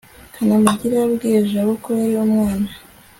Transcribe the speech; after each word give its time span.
kanamugire 0.33 0.95
yabwiye 1.01 1.39
jabo 1.51 1.71
ko 1.83 1.89
yari 2.01 2.17
umwana 2.27 2.69